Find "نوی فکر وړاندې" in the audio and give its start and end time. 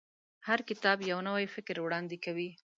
1.27-2.17